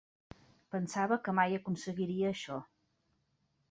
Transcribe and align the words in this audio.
Pensava 0.75 1.19
que 1.27 1.37
mai 1.41 1.59
aconseguiria 1.59 2.35
això. 2.35 2.63